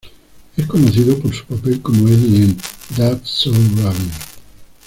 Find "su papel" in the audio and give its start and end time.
1.31-1.79